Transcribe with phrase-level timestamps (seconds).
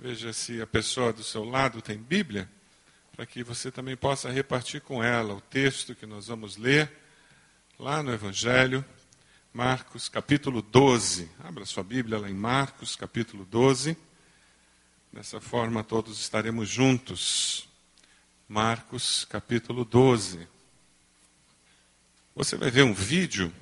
[0.00, 2.48] Veja se a pessoa do seu lado tem Bíblia,
[3.16, 6.88] para que você também possa repartir com ela o texto que nós vamos ler
[7.76, 8.84] lá no Evangelho,
[9.52, 11.28] Marcos capítulo 12.
[11.40, 13.96] Abra sua Bíblia lá em Marcos capítulo 12.
[15.12, 17.68] Dessa forma todos estaremos juntos.
[18.48, 20.46] Marcos capítulo 12.
[22.36, 23.52] Você vai ver um vídeo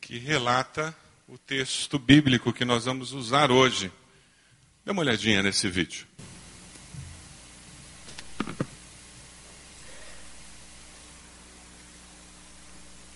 [0.00, 0.92] que relata
[1.28, 3.92] o texto bíblico que nós vamos usar hoje.
[4.86, 6.06] Dê uma olhadinha nesse vídeo.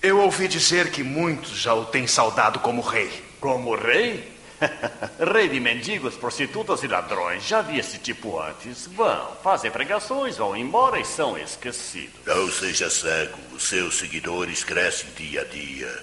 [0.02, 3.22] Eu ouvi dizer que muitos já o têm saudado como rei.
[3.38, 4.36] Como rei?
[5.32, 7.46] rei de mendigos, prostitutas e ladrões.
[7.46, 8.88] Já vi esse tipo antes.
[8.88, 12.26] Vão, fazem pregações, vão embora e são esquecidos.
[12.26, 13.38] Não seja cego.
[13.60, 16.02] Seus seguidores crescem dia a dia.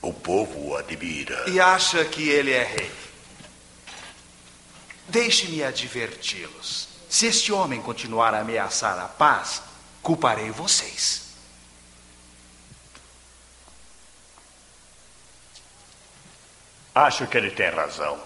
[0.00, 1.42] O povo o admira.
[1.48, 3.06] E acha que ele é rei.
[5.08, 6.88] Deixe-me adverti-los.
[7.08, 9.62] Se este homem continuar a ameaçar a paz,
[10.02, 11.26] culparei vocês.
[16.94, 18.18] Acho que ele tem razão.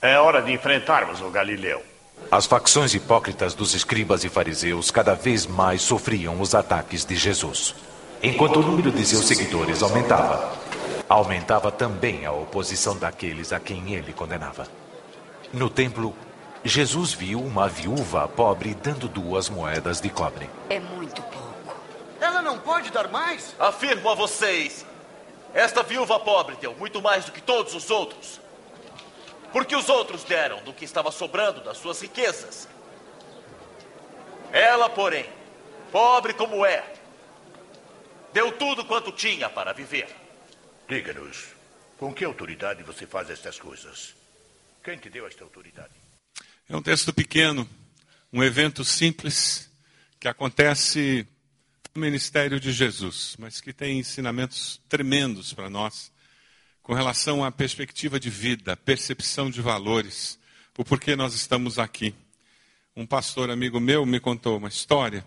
[0.00, 1.82] É hora de enfrentarmos o Galileu.
[2.30, 7.74] As facções hipócritas dos escribas e fariseus cada vez mais sofriam os ataques de Jesus.
[8.22, 10.54] Enquanto o número de seus seguidores aumentava,
[11.08, 14.68] aumentava também a oposição daqueles a quem ele condenava.
[15.52, 16.14] No templo,
[16.64, 20.48] Jesus viu uma viúva pobre dando duas moedas de cobre.
[20.68, 21.74] É muito pouco.
[22.20, 23.56] Ela não pode dar mais?
[23.58, 24.86] Afirmo a vocês:
[25.52, 28.40] esta viúva pobre deu muito mais do que todos os outros.
[29.52, 32.68] Porque os outros deram do que estava sobrando das suas riquezas.
[34.52, 35.26] Ela, porém,
[35.90, 36.84] pobre como é,
[38.32, 40.08] deu tudo quanto tinha para viver.
[40.88, 41.48] Diga-nos,
[41.98, 44.19] com que autoridade você faz estas coisas?
[44.82, 45.92] Quem te deu esta autoridade?
[46.66, 47.68] É um texto pequeno,
[48.32, 49.70] um evento simples
[50.18, 51.26] que acontece
[51.94, 56.10] no ministério de Jesus, mas que tem ensinamentos tremendos para nós
[56.82, 60.38] com relação à perspectiva de vida, percepção de valores,
[60.78, 62.14] o porquê nós estamos aqui.
[62.96, 65.22] Um pastor amigo meu me contou uma história.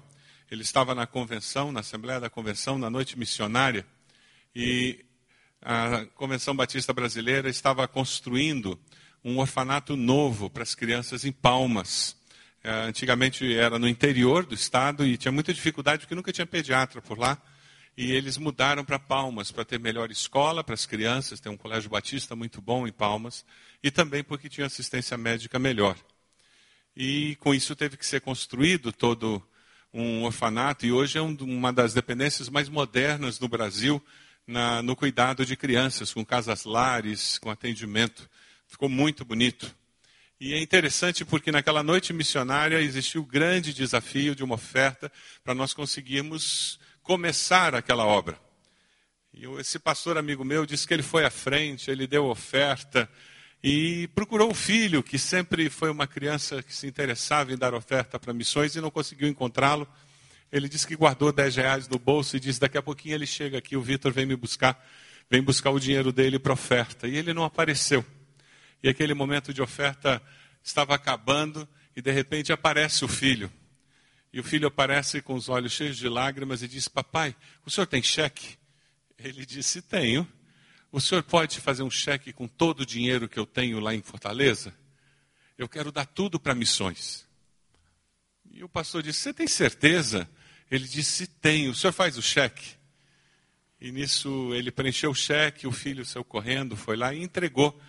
[0.49, 3.85] Ele estava na convenção, na Assembleia da Convenção, na noite missionária,
[4.55, 5.05] e
[5.61, 8.79] a Convenção Batista Brasileira estava construindo
[9.23, 12.15] um orfanato novo para as crianças em Palmas.
[12.63, 17.01] É, antigamente era no interior do estado e tinha muita dificuldade porque nunca tinha pediatra
[17.01, 17.37] por lá.
[17.95, 21.89] E eles mudaram para Palmas para ter melhor escola para as crianças, tem um colégio
[21.89, 23.45] batista muito bom em Palmas,
[23.83, 25.95] e também porque tinha assistência médica melhor.
[26.97, 29.43] E com isso teve que ser construído todo
[29.93, 34.03] um orfanato, e hoje é um, uma das dependências mais modernas no Brasil
[34.47, 38.27] na, no cuidado de crianças, com casas lares, com atendimento.
[38.73, 39.71] Ficou muito bonito.
[40.41, 45.11] E é interessante porque naquela noite missionária existiu o grande desafio de uma oferta
[45.43, 48.35] para nós conseguirmos começar aquela obra.
[49.31, 53.07] E esse pastor amigo meu disse que ele foi à frente, ele deu oferta
[53.63, 58.19] e procurou um filho que sempre foi uma criança que se interessava em dar oferta
[58.19, 59.87] para missões e não conseguiu encontrá-lo.
[60.51, 63.59] Ele disse que guardou 10 reais no bolso e disse: daqui a pouquinho ele chega
[63.59, 64.83] aqui, o Vitor vem me buscar,
[65.29, 67.07] vem buscar o dinheiro dele para oferta.
[67.07, 68.03] E ele não apareceu.
[68.83, 70.21] E aquele momento de oferta
[70.61, 73.49] estava acabando e de repente aparece o filho.
[74.33, 77.33] E o filho aparece com os olhos cheios de lágrimas e diz: Papai,
[77.65, 78.57] o senhor tem cheque?
[79.17, 80.27] Ele disse: Tenho.
[80.91, 84.01] O senhor pode fazer um cheque com todo o dinheiro que eu tenho lá em
[84.01, 84.75] Fortaleza?
[85.57, 87.25] Eu quero dar tudo para missões.
[88.51, 90.29] E o pastor disse: Você tem certeza?
[90.69, 91.71] Ele disse: Tenho.
[91.71, 92.75] O senhor faz o cheque?
[93.79, 97.79] E nisso ele preencheu o cheque, o filho saiu correndo, foi lá e entregou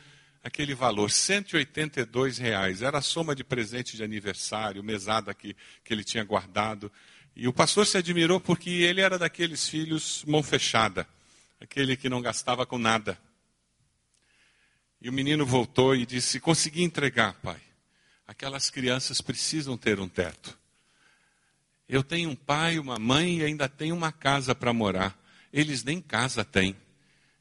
[0.45, 2.83] aquele valor, 182 reais.
[2.83, 6.93] Era a soma de presente de aniversário, mesada que, que ele tinha guardado.
[7.35, 11.09] E o pastor se admirou porque ele era daqueles filhos mão fechada,
[11.59, 13.19] aquele que não gastava com nada.
[15.01, 17.61] E o menino voltou e disse: Consegui entregar, pai.
[18.27, 20.59] Aquelas crianças precisam ter um teto.
[21.89, 25.19] Eu tenho um pai, uma mãe e ainda tenho uma casa para morar.
[25.53, 26.77] Eles nem casa têm.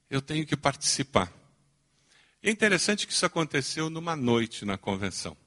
[0.10, 1.32] Eu tenho que participar.
[2.46, 5.38] É interessante que isso aconteceu numa noite na convenção.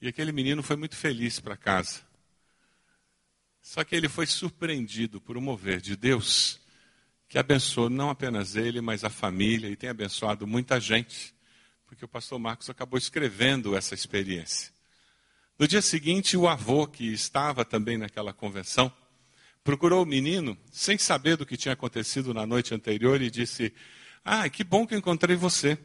[0.00, 2.02] E aquele menino foi muito feliz para casa.
[3.60, 6.60] Só que ele foi surpreendido por um mover de Deus
[7.28, 11.34] que abençoou não apenas ele, mas a família e tem abençoado muita gente,
[11.88, 14.72] porque o pastor Marcos acabou escrevendo essa experiência.
[15.58, 18.92] No dia seguinte, o avô, que estava também naquela convenção,
[19.64, 23.74] procurou o menino, sem saber do que tinha acontecido na noite anterior, e disse:
[24.24, 25.78] ah, que bom que eu encontrei você.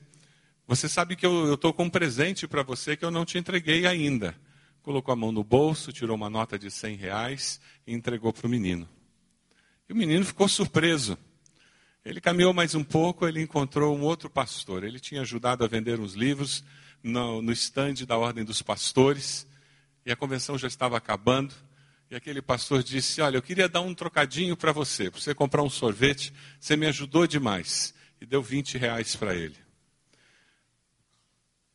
[0.68, 3.86] Você sabe que eu estou com um presente para você que eu não te entreguei
[3.86, 4.36] ainda.
[4.82, 8.50] Colocou a mão no bolso, tirou uma nota de 100 reais e entregou para o
[8.50, 8.90] menino.
[9.88, 11.18] E o menino ficou surpreso.
[12.04, 14.84] Ele caminhou mais um pouco, ele encontrou um outro pastor.
[14.84, 16.64] Ele tinha ajudado a vender uns livros
[17.02, 19.48] no, no estande da Ordem dos Pastores.
[20.06, 21.54] E a convenção já estava acabando.
[22.10, 25.64] E aquele pastor disse: Olha, eu queria dar um trocadinho para você, para você comprar
[25.64, 26.34] um sorvete.
[26.60, 27.94] Você me ajudou demais.
[28.26, 29.56] E deu 20 reais para ele.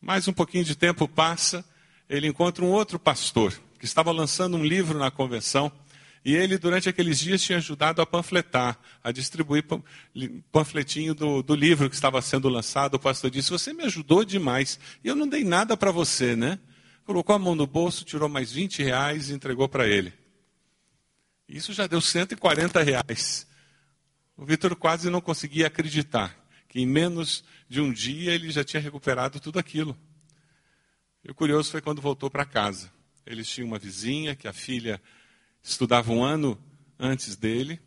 [0.01, 1.65] Mais um pouquinho de tempo passa,
[2.09, 5.71] ele encontra um outro pastor que estava lançando um livro na convenção.
[6.25, 9.65] E ele, durante aqueles dias, tinha ajudado a panfletar, a distribuir
[10.51, 12.95] panfletinho do, do livro que estava sendo lançado.
[12.95, 14.77] O pastor disse: Você me ajudou demais.
[15.05, 16.59] E eu não dei nada para você, né?
[17.05, 20.13] Colocou a mão no bolso, tirou mais 20 reais e entregou para ele.
[21.49, 23.47] Isso já deu 140 reais.
[24.37, 26.40] O Vitor quase não conseguia acreditar
[26.71, 29.99] que em menos de um dia ele já tinha recuperado tudo aquilo.
[31.23, 32.91] E o curioso foi quando voltou para casa.
[33.27, 35.03] Eles tinham uma vizinha que a filha
[35.63, 36.57] estudava um ano
[36.99, 37.81] antes dele.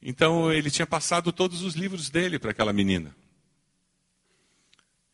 [0.00, 3.16] Então ele tinha passado todos os livros dele para aquela menina.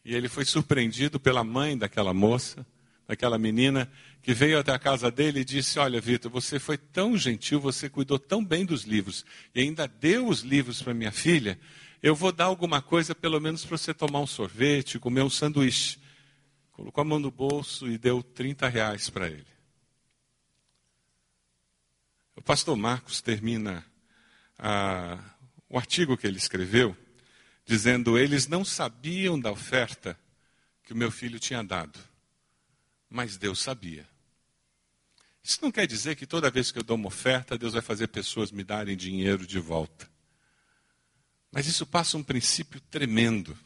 [0.04, 2.66] E ele foi surpreendido pela mãe daquela moça,
[3.06, 3.90] daquela menina,
[4.22, 7.88] que veio até a casa dele e disse: Olha, Vitor, você foi tão gentil, você
[7.88, 9.24] cuidou tão bem dos livros
[9.54, 11.56] e ainda deu os livros para minha filha
[12.02, 15.98] eu vou dar alguma coisa, pelo menos para você tomar um sorvete, comer um sanduíche.
[16.72, 19.46] Colocou a mão no bolso e deu 30 reais para ele.
[22.34, 23.84] O pastor Marcos termina
[24.58, 25.18] ah,
[25.68, 26.96] o artigo que ele escreveu
[27.64, 30.18] dizendo: Eles não sabiam da oferta
[30.84, 31.98] que o meu filho tinha dado,
[33.08, 34.06] mas Deus sabia.
[35.42, 38.08] Isso não quer dizer que toda vez que eu dou uma oferta, Deus vai fazer
[38.08, 40.08] pessoas me darem dinheiro de volta.
[41.56, 43.58] Mas isso passa um princípio tremendo.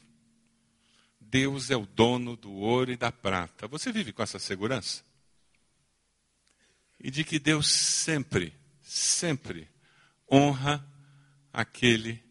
[1.21, 3.67] Deus é o dono do ouro e da prata.
[3.67, 5.03] Você vive com essa segurança?
[7.01, 9.69] E de que Deus sempre, sempre
[10.31, 10.87] honra
[11.53, 12.23] aquele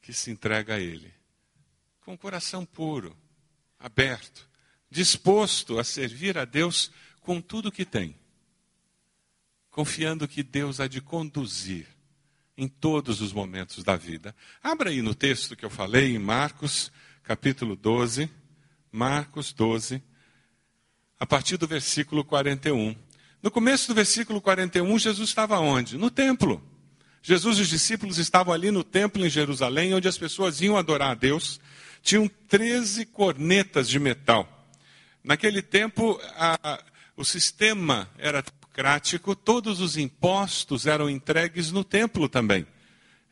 [0.00, 1.14] que se entrega a Ele.
[2.00, 3.16] Com o coração puro,
[3.78, 4.48] aberto,
[4.90, 6.90] disposto a servir a Deus
[7.20, 8.18] com tudo que tem,
[9.70, 11.86] confiando que Deus há de conduzir
[12.56, 14.34] em todos os momentos da vida.
[14.62, 18.30] Abra aí no texto que eu falei, em Marcos, capítulo 12,
[18.90, 20.02] Marcos 12,
[21.18, 22.94] a partir do versículo 41.
[23.42, 25.96] No começo do versículo 41, Jesus estava onde?
[25.96, 26.62] No templo.
[27.22, 31.12] Jesus e os discípulos estavam ali no templo em Jerusalém, onde as pessoas iam adorar
[31.12, 31.60] a Deus.
[32.02, 34.68] Tinham 13 cornetas de metal.
[35.22, 36.82] Naquele tempo, a,
[37.16, 42.66] o sistema era democrático, todos os impostos eram entregues no templo também.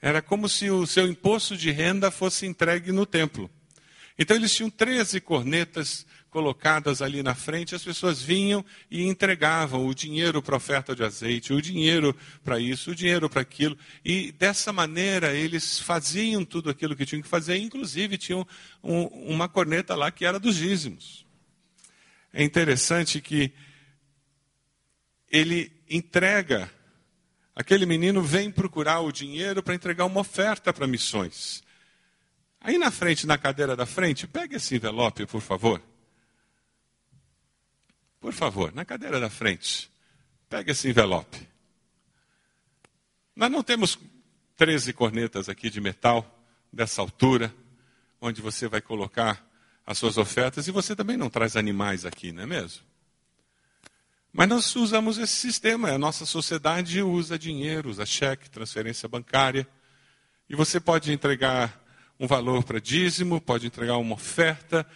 [0.03, 3.51] Era como se o seu imposto de renda fosse entregue no templo.
[4.19, 9.95] Então eles tinham 13 cornetas colocadas ali na frente, as pessoas vinham e entregavam o
[9.95, 12.15] dinheiro para oferta de azeite, o dinheiro
[12.45, 13.77] para isso, o dinheiro para aquilo.
[14.05, 18.47] E dessa maneira eles faziam tudo aquilo que tinham que fazer, inclusive tinham
[18.85, 21.27] um, uma corneta lá que era dos dízimos.
[22.33, 23.53] É interessante que
[25.31, 26.71] ele entrega,
[27.55, 31.63] aquele menino vem procurar o dinheiro para entregar uma oferta para missões.
[32.61, 35.81] Aí na frente, na cadeira da frente, pega esse envelope, por favor.
[38.21, 39.91] Por favor, na cadeira da frente,
[40.49, 41.49] pega esse envelope.
[43.35, 43.99] Nós não temos
[44.57, 46.39] 13 cornetas aqui de metal
[46.71, 47.55] dessa altura,
[48.21, 49.49] onde você vai colocar
[49.87, 52.90] as suas ofertas, e você também não traz animais aqui, não é mesmo?
[54.33, 59.67] Mas nós usamos esse sistema, a nossa sociedade usa dinheiro, usa cheque, transferência bancária.
[60.49, 61.83] E você pode entregar
[62.19, 64.87] um valor para dízimo, pode entregar uma oferta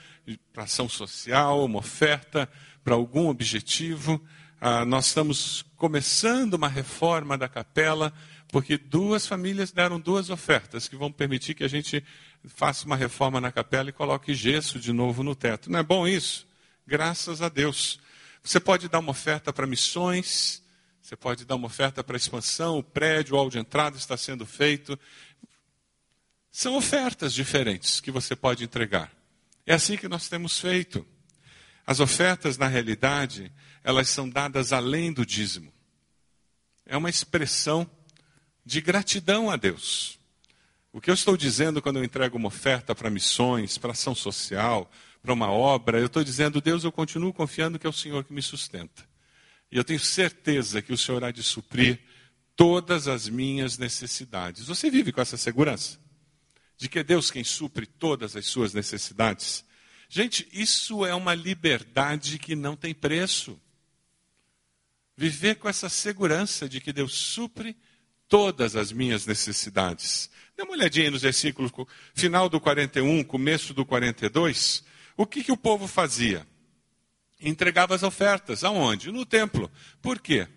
[0.52, 2.48] para ação social, uma oferta
[2.84, 4.22] para algum objetivo.
[4.60, 8.12] Ah, nós estamos começando uma reforma da capela,
[8.48, 12.04] porque duas famílias deram duas ofertas que vão permitir que a gente
[12.44, 15.72] faça uma reforma na capela e coloque gesso de novo no teto.
[15.72, 16.46] Não é bom isso?
[16.86, 17.98] Graças a Deus.
[18.44, 20.62] Você pode dar uma oferta para missões,
[21.00, 24.44] você pode dar uma oferta para expansão, o prédio, o hall de entrada está sendo
[24.44, 24.98] feito.
[26.52, 29.10] São ofertas diferentes que você pode entregar.
[29.66, 31.06] É assim que nós temos feito.
[31.86, 33.50] As ofertas, na realidade,
[33.82, 35.72] elas são dadas além do dízimo.
[36.84, 37.90] É uma expressão
[38.64, 40.18] de gratidão a Deus.
[40.92, 44.90] O que eu estou dizendo quando eu entrego uma oferta para missões, para ação social,
[45.24, 48.32] para uma obra, eu estou dizendo, Deus, eu continuo confiando que é o Senhor que
[48.32, 49.02] me sustenta.
[49.72, 51.98] E eu tenho certeza que o Senhor há de suprir
[52.54, 54.66] todas as minhas necessidades.
[54.66, 55.98] Você vive com essa segurança?
[56.76, 59.64] de que é Deus quem supre todas as suas necessidades.
[60.08, 63.60] Gente, isso é uma liberdade que não tem preço.
[65.16, 67.76] Viver com essa segurança de que Deus supre
[68.28, 70.30] todas as minhas necessidades.
[70.56, 71.70] Dê uma olhadinha nos versículos,
[72.14, 74.84] final do 41, começo do 42.
[75.16, 76.47] O que, que o povo fazia?
[77.40, 78.64] Entregava as ofertas.
[78.64, 79.12] Aonde?
[79.12, 79.71] No templo.
[80.00, 80.49] Por quê?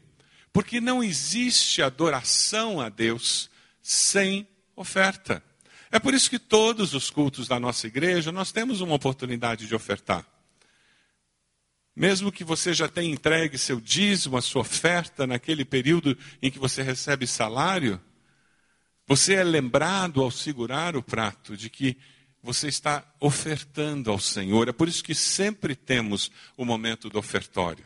[0.51, 3.49] Porque não existe adoração a Deus
[3.81, 5.43] sem oferta.
[5.91, 9.75] É por isso que todos os cultos da nossa igreja nós temos uma oportunidade de
[9.75, 10.25] ofertar.
[11.95, 16.59] Mesmo que você já tenha entregue seu dízimo, a sua oferta naquele período em que
[16.59, 17.99] você recebe salário,
[19.07, 21.97] você é lembrado ao segurar o prato de que
[22.41, 24.67] você está ofertando ao Senhor.
[24.69, 27.85] É por isso que sempre temos o momento do ofertório.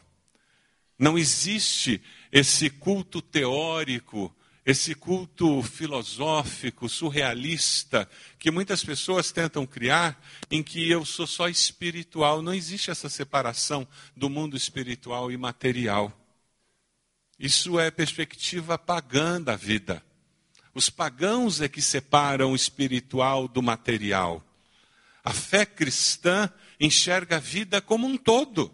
[0.98, 4.34] Não existe esse culto teórico
[4.66, 12.42] esse culto filosófico, surrealista, que muitas pessoas tentam criar, em que eu sou só espiritual.
[12.42, 16.16] Não existe essa separação do mundo espiritual e material.
[17.40, 20.04] Isso é perspectiva pagã da vida.
[20.74, 24.44] Os pagãos é que separam o espiritual do material.
[25.24, 28.74] A fé cristã enxerga a vida como um todo.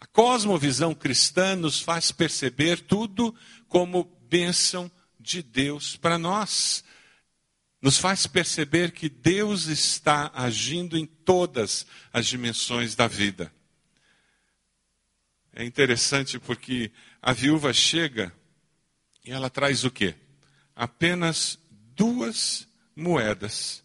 [0.00, 3.34] A cosmovisão cristã nos faz perceber tudo
[3.68, 6.84] como bênção de Deus para nós.
[7.80, 13.52] Nos faz perceber que Deus está agindo em todas as dimensões da vida.
[15.52, 16.90] É interessante porque
[17.20, 18.32] a viúva chega
[19.24, 20.14] e ela traz o quê?
[20.82, 21.60] Apenas
[21.94, 23.84] duas moedas.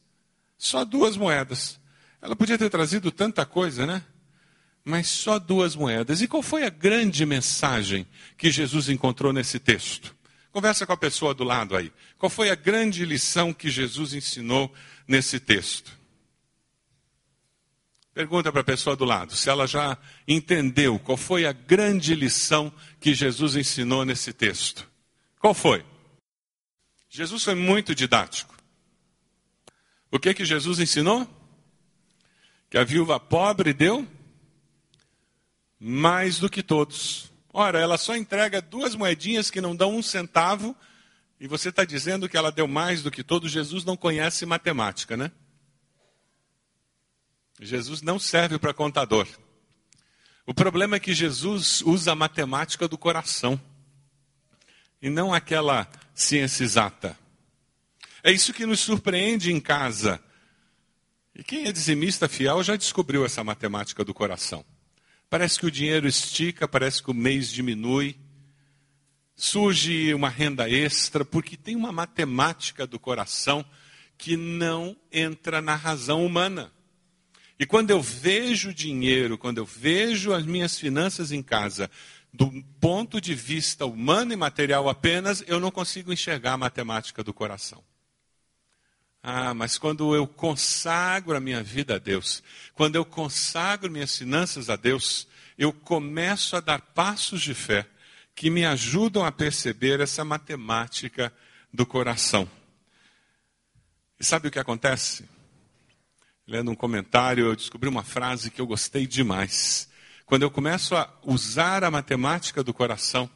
[0.57, 1.79] Só duas moedas.
[2.19, 4.03] Ela podia ter trazido tanta coisa, né?
[4.83, 6.21] Mas só duas moedas.
[6.21, 10.15] E qual foi a grande mensagem que Jesus encontrou nesse texto?
[10.51, 11.93] Conversa com a pessoa do lado aí.
[12.17, 14.73] Qual foi a grande lição que Jesus ensinou
[15.07, 15.95] nesse texto?
[18.11, 19.95] Pergunta para a pessoa do lado se ela já
[20.27, 24.89] entendeu qual foi a grande lição que Jesus ensinou nesse texto.
[25.39, 25.85] Qual foi?
[27.17, 28.55] Jesus foi muito didático.
[30.11, 31.27] O que que Jesus ensinou?
[32.69, 34.07] Que a viúva pobre deu
[35.79, 37.31] mais do que todos.
[37.51, 40.75] Ora, ela só entrega duas moedinhas que não dão um centavo,
[41.39, 43.49] e você está dizendo que ela deu mais do que todo.
[43.49, 45.31] Jesus não conhece matemática, né?
[47.59, 49.27] Jesus não serve para contador.
[50.45, 53.59] O problema é que Jesus usa a matemática do coração
[55.01, 57.17] e não aquela ciência exata.
[58.23, 60.19] É isso que nos surpreende em casa.
[61.35, 64.65] E quem é dizimista fiel já descobriu essa matemática do coração.
[65.29, 68.17] Parece que o dinheiro estica, parece que o mês diminui.
[69.35, 73.63] Surge uma renda extra, porque tem uma matemática do coração
[74.17, 76.71] que não entra na razão humana.
[77.59, 81.91] E quando eu vejo dinheiro, quando eu vejo as minhas finanças em casa,
[82.37, 87.33] do ponto de vista humano e material apenas, eu não consigo enxergar a matemática do
[87.33, 87.83] coração.
[89.23, 92.43] Ah, mas quando eu consagro a minha vida a Deus,
[92.75, 95.27] quando eu consagro minhas finanças a Deus,
[95.57, 97.87] eu começo a dar passos de fé
[98.35, 101.33] que me ajudam a perceber essa matemática
[101.73, 102.47] do coração.
[104.19, 105.27] E sabe o que acontece?
[106.45, 109.89] Lendo um comentário, eu descobri uma frase que eu gostei demais.
[110.27, 113.29] Quando eu começo a usar a matemática do coração,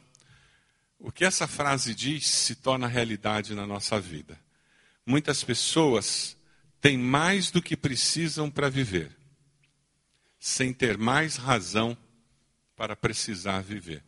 [0.98, 4.38] o que essa frase diz se torna realidade na nossa vida.
[5.06, 6.36] Muitas pessoas
[6.82, 9.10] têm mais do que precisam para viver,
[10.38, 11.96] sem ter mais razão
[12.76, 14.04] para precisar viver.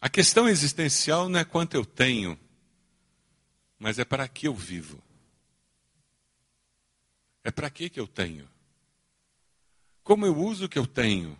[0.00, 2.38] A questão existencial não é quanto eu tenho,
[3.76, 5.02] mas é para que eu vivo.
[7.42, 8.48] É para que que eu tenho?
[10.08, 11.38] Como eu uso o que eu tenho?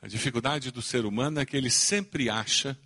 [0.00, 2.76] A dificuldade do ser humano é que ele sempre acha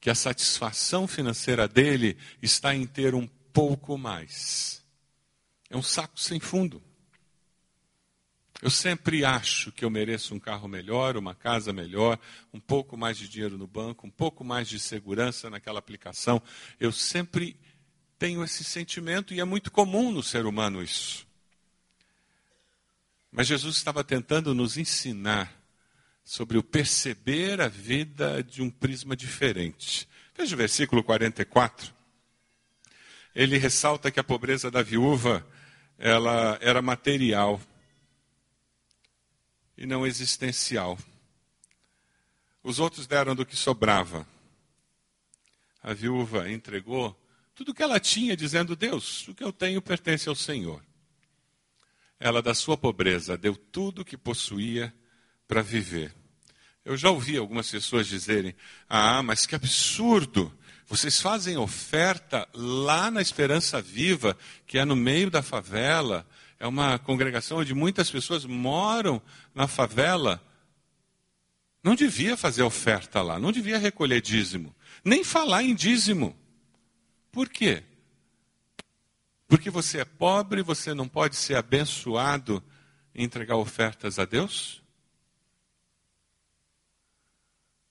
[0.00, 4.82] que a satisfação financeira dele está em ter um pouco mais.
[5.68, 6.82] É um saco sem fundo.
[8.62, 12.18] Eu sempre acho que eu mereço um carro melhor, uma casa melhor,
[12.54, 16.42] um pouco mais de dinheiro no banco, um pouco mais de segurança naquela aplicação.
[16.80, 17.54] Eu sempre
[18.18, 21.26] tenho esse sentimento e é muito comum no ser humano isso.
[23.30, 25.52] Mas Jesus estava tentando nos ensinar
[26.24, 30.08] sobre o perceber a vida de um prisma diferente.
[30.34, 31.94] Veja o versículo 44.
[33.34, 35.46] Ele ressalta que a pobreza da viúva
[35.98, 37.60] ela era material
[39.76, 40.98] e não existencial.
[42.62, 44.26] Os outros deram do que sobrava.
[45.82, 47.16] a viúva entregou
[47.56, 50.84] tudo que ela tinha, dizendo: Deus, o que eu tenho pertence ao Senhor.
[52.20, 54.94] Ela, da sua pobreza, deu tudo o que possuía
[55.48, 56.14] para viver.
[56.84, 58.54] Eu já ouvi algumas pessoas dizerem:
[58.88, 60.56] Ah, mas que absurdo!
[60.86, 66.24] Vocês fazem oferta lá na Esperança Viva, que é no meio da favela,
[66.60, 69.20] é uma congregação onde muitas pessoas moram
[69.52, 70.40] na favela.
[71.82, 76.36] Não devia fazer oferta lá, não devia recolher dízimo, nem falar em dízimo.
[77.36, 77.84] Por quê?
[79.46, 82.64] Porque você é pobre, você não pode ser abençoado
[83.14, 84.82] em entregar ofertas a Deus?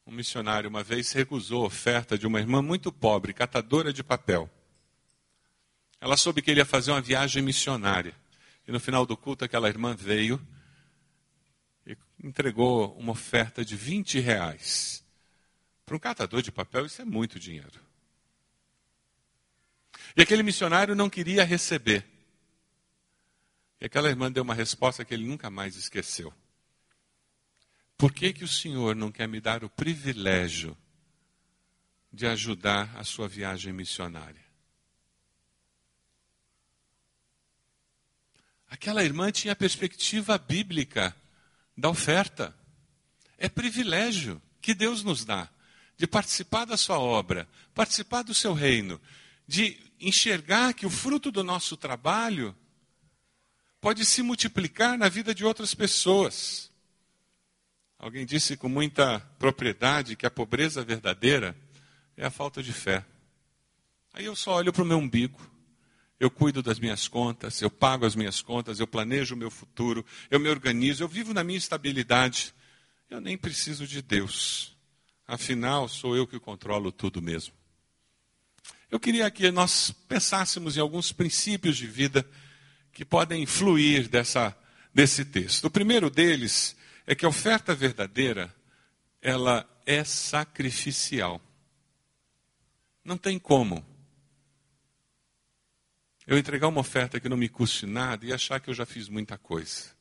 [0.03, 4.49] Um missionário uma vez recusou a oferta de uma irmã muito pobre, catadora de papel.
[6.01, 8.15] Ela soube que ele ia fazer uma viagem missionária.
[8.67, 10.41] E no final do culto, aquela irmã veio
[11.85, 15.05] e entregou uma oferta de 20 reais.
[15.85, 17.84] Para um catador de papel, isso é muito dinheiro.
[20.15, 22.05] E aquele missionário não queria receber.
[23.79, 26.33] E aquela irmã deu uma resposta que ele nunca mais esqueceu.
[27.97, 30.77] Por que, que o Senhor não quer me dar o privilégio
[32.11, 34.43] de ajudar a sua viagem missionária?
[38.69, 41.15] Aquela irmã tinha perspectiva bíblica
[41.77, 42.55] da oferta.
[43.37, 45.49] É privilégio que Deus nos dá
[45.97, 48.99] de participar da sua obra, participar do seu reino,
[49.47, 52.55] de enxergar que o fruto do nosso trabalho
[53.79, 56.71] pode se multiplicar na vida de outras pessoas.
[57.97, 61.55] Alguém disse com muita propriedade que a pobreza verdadeira
[62.17, 63.05] é a falta de fé.
[64.13, 65.39] Aí eu só olho para o meu umbigo,
[66.19, 70.05] eu cuido das minhas contas, eu pago as minhas contas, eu planejo o meu futuro,
[70.31, 72.53] eu me organizo, eu vivo na minha estabilidade.
[73.09, 74.75] Eu nem preciso de Deus.
[75.27, 77.53] Afinal, sou eu que controlo tudo mesmo.
[78.91, 82.27] Eu queria que nós pensássemos em alguns princípios de vida
[82.91, 84.55] que podem fluir dessa,
[84.93, 85.65] desse texto.
[85.65, 88.53] O primeiro deles é que a oferta verdadeira,
[89.21, 91.41] ela é sacrificial.
[93.03, 93.85] Não tem como
[96.25, 99.07] eu entregar uma oferta que não me custe nada e achar que eu já fiz
[99.07, 99.93] muita coisa.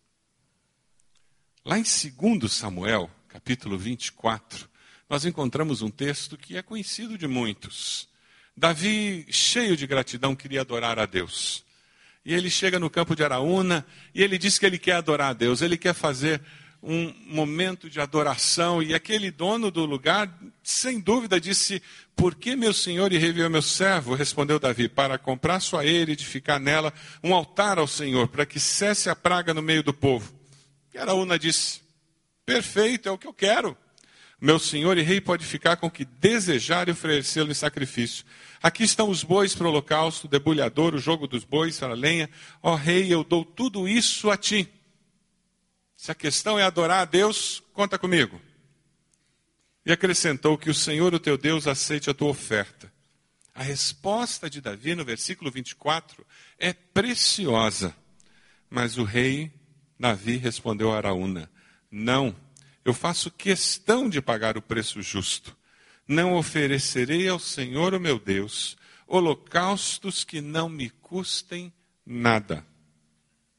[1.65, 4.69] Lá em 2 Samuel, capítulo 24,
[5.09, 8.09] nós encontramos um texto que é conhecido de muitos.
[8.57, 11.65] Davi, cheio de gratidão, queria adorar a Deus.
[12.25, 15.35] E ele chega no campo de Araúna e ele diz que ele quer adorar a
[15.35, 16.41] Deus, ele quer fazer
[16.85, 20.31] um momento de adoração, e aquele dono do lugar,
[20.63, 21.83] sem dúvida, disse:
[22.15, 24.15] Por que meu senhor e rei meu servo?
[24.15, 28.61] Respondeu Davi: Para comprar sua eira e edificar nela um altar ao Senhor, para que
[28.61, 30.33] cesse a praga no meio do povo.
[30.93, 31.81] E Araúna disse:
[32.45, 33.77] Perfeito, é o que eu quero.
[34.45, 38.27] Meu senhor e rei pode ficar com o que desejar e oferecê-lo em sacrifício.
[38.63, 41.97] Aqui estão os bois para o holocausto, o debulhador, o jogo dos bois para a
[41.97, 42.29] lenha.
[42.63, 44.69] Ó rei, eu dou tudo isso a ti.
[45.97, 48.39] Se a questão é adorar a Deus, conta comigo.
[49.87, 52.93] E acrescentou que o Senhor, o teu Deus, aceite a tua oferta.
[53.55, 56.23] A resposta de Davi no versículo 24
[56.59, 57.97] é preciosa.
[58.69, 59.51] Mas o rei
[59.99, 61.51] Davi respondeu a Araúna:
[61.91, 62.37] Não,
[62.85, 65.57] eu faço questão de pagar o preço justo.
[66.07, 71.73] Não oferecerei ao Senhor, o meu Deus, holocaustos que não me custem
[72.05, 72.65] nada.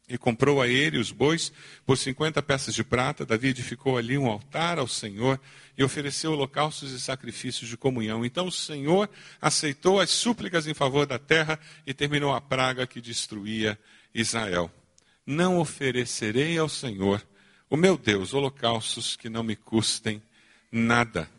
[0.08, 1.52] E comprou a ele os bois
[1.84, 3.26] por 50 peças de prata.
[3.26, 5.42] Davi edificou ali um altar ao Senhor
[5.76, 8.24] e ofereceu holocaustos e sacrifícios de comunhão.
[8.24, 9.10] Então o Senhor
[9.42, 13.80] aceitou as súplicas em favor da terra e terminou a praga que destruía
[14.14, 14.72] Israel.
[15.26, 17.26] Não oferecerei ao Senhor,
[17.70, 20.22] o meu Deus, holocaustos que não me custem
[20.72, 21.30] nada.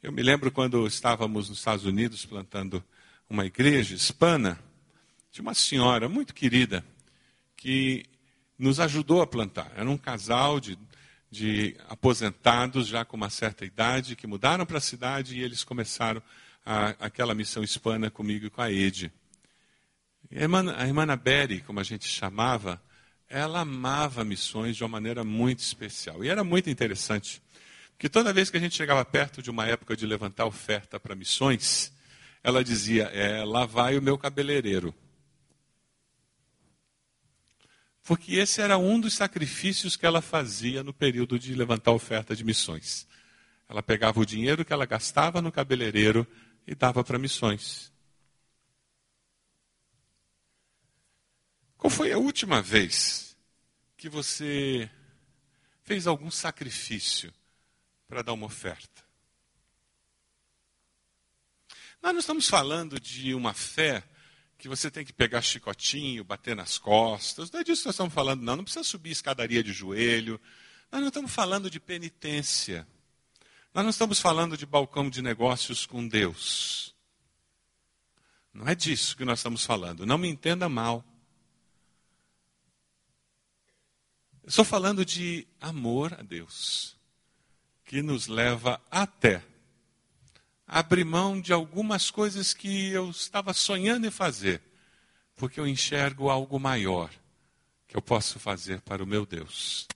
[0.00, 2.82] Eu me lembro quando estávamos nos Estados Unidos plantando
[3.28, 4.58] uma igreja hispana,
[5.32, 6.84] de uma senhora muito querida
[7.56, 8.06] que
[8.56, 9.72] nos ajudou a plantar.
[9.74, 10.78] Era um casal de,
[11.28, 16.22] de aposentados já com uma certa idade que mudaram para a cidade e eles começaram
[16.64, 19.12] a, aquela missão hispana comigo e com a Ede.
[20.30, 22.80] A irmã, a irmã Berry, como a gente chamava,
[23.28, 26.24] ela amava missões de uma maneira muito especial.
[26.24, 27.42] E era muito interessante,
[27.90, 31.14] porque toda vez que a gente chegava perto de uma época de levantar oferta para
[31.14, 31.92] missões,
[32.42, 34.94] ela dizia: é, lá vai o meu cabeleireiro.
[38.02, 42.42] Porque esse era um dos sacrifícios que ela fazia no período de levantar oferta de
[42.42, 43.06] missões.
[43.68, 46.26] Ela pegava o dinheiro que ela gastava no cabeleireiro
[46.66, 47.92] e dava para missões.
[51.78, 53.36] Qual foi a última vez
[53.96, 54.90] que você
[55.84, 57.32] fez algum sacrifício
[58.08, 59.04] para dar uma oferta?
[62.02, 64.02] Nós não estamos falando de uma fé
[64.58, 67.50] que você tem que pegar chicotinho, bater nas costas.
[67.50, 68.56] Não é disso que nós estamos falando, não.
[68.56, 70.40] Não precisa subir escadaria de joelho.
[70.90, 72.86] Nós não estamos falando de penitência.
[73.72, 76.92] Nós não estamos falando de balcão de negócios com Deus.
[78.52, 80.04] Não é disso que nós estamos falando.
[80.04, 81.04] Não me entenda mal.
[84.48, 86.96] Estou falando de amor a Deus,
[87.84, 89.44] que nos leva até
[90.66, 94.62] abrir mão de algumas coisas que eu estava sonhando em fazer,
[95.36, 97.10] porque eu enxergo algo maior
[97.86, 99.86] que eu posso fazer para o meu Deus.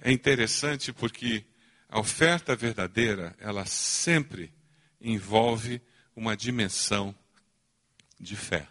[0.00, 1.44] É interessante porque
[1.88, 4.54] a oferta verdadeira, ela sempre
[5.00, 5.82] envolve
[6.14, 7.12] uma dimensão
[8.18, 8.68] de fé.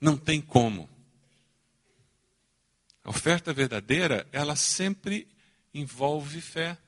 [0.00, 0.88] Não tem como.
[3.04, 5.28] A oferta verdadeira, ela sempre
[5.74, 6.78] envolve fé.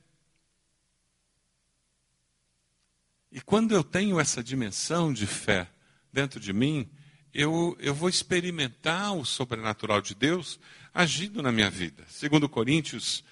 [3.31, 5.69] E quando eu tenho essa dimensão de fé
[6.13, 6.89] dentro de mim,
[7.33, 10.61] eu, eu vou experimentar o sobrenatural de Deus
[10.93, 12.05] agindo na minha vida.
[12.09, 13.25] Segundo Coríntios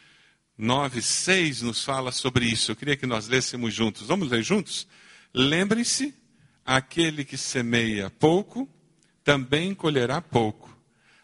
[0.57, 2.71] 9, 6 nos fala sobre isso.
[2.71, 4.07] Eu queria que nós lêssemos juntos.
[4.07, 4.87] Vamos ler juntos?
[5.35, 6.14] Lembre-se,
[6.64, 8.69] aquele que semeia pouco,
[9.31, 10.77] também colherá pouco.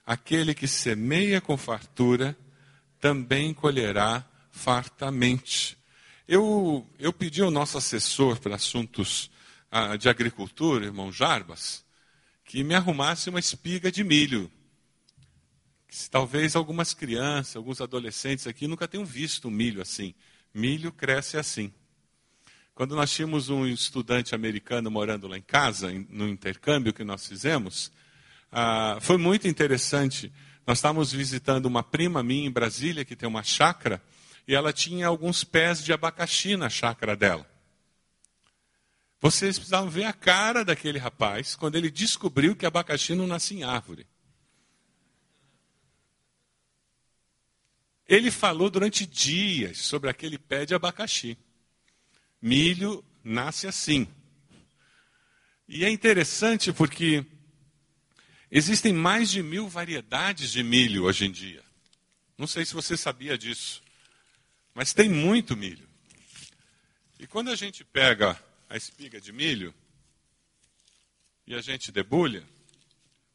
[0.07, 2.39] Aquele que semeia com fartura,
[3.01, 5.77] também colherá fartamente.
[6.29, 9.29] Eu, eu pedi ao nosso assessor para assuntos
[9.73, 11.85] ah, de agricultura, irmão Jarbas,
[12.45, 14.49] que me arrumasse uma espiga de milho.
[16.09, 20.15] Talvez algumas crianças, alguns adolescentes aqui nunca tenham visto milho assim.
[20.55, 21.75] Milho cresce assim.
[22.77, 27.91] Quando nós tínhamos um estudante americano morando lá em casa, no intercâmbio que nós fizemos,
[28.53, 30.31] ah, foi muito interessante.
[30.67, 34.03] Nós estávamos visitando uma prima minha em Brasília, que tem uma chácara,
[34.47, 37.51] e ela tinha alguns pés de abacaxi na chácara dela.
[39.23, 43.65] Vocês precisavam ver a cara daquele rapaz quando ele descobriu que abacaxi não nasce em
[43.65, 44.07] árvore.
[48.07, 51.39] Ele falou durante dias sobre aquele pé de abacaxi.
[52.47, 54.07] Milho nasce assim.
[55.67, 57.27] E é interessante porque
[58.49, 61.61] existem mais de mil variedades de milho hoje em dia.
[62.39, 63.83] Não sei se você sabia disso,
[64.73, 65.89] mas tem muito milho.
[67.19, 69.75] E quando a gente pega a espiga de milho
[71.49, 72.45] e a gente debulha,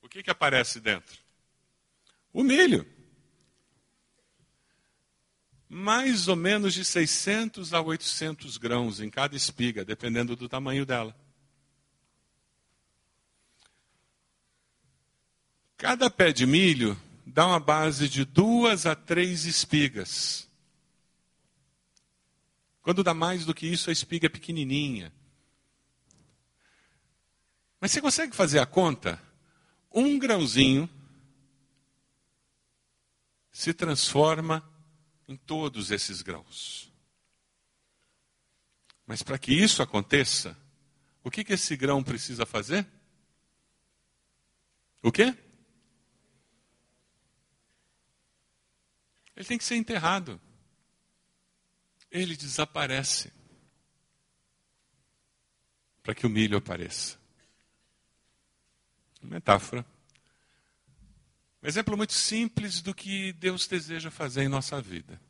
[0.02, 1.20] o que, que aparece dentro?
[2.32, 2.88] O milho
[5.74, 11.16] mais ou menos de 600 a 800 grãos em cada espiga, dependendo do tamanho dela.
[15.78, 20.46] Cada pé de milho dá uma base de duas a três espigas.
[22.82, 25.14] Quando dá mais do que isso, a espiga é pequenininha.
[27.80, 29.24] Mas você consegue fazer a conta?
[29.90, 30.90] Um grãozinho
[33.54, 34.70] se transforma
[35.32, 36.92] em todos esses grãos.
[39.08, 40.58] Mas para que isso aconteça,
[41.24, 42.86] o que, que esse grão precisa fazer?
[45.02, 45.36] O quê?
[49.36, 50.40] Ele tem que ser enterrado.
[52.12, 53.32] Ele desaparece
[56.04, 57.20] para que o milho apareça.
[59.22, 59.86] Metáfora.
[61.64, 65.22] Um exemplo muito simples do que Deus deseja fazer em nossa vida.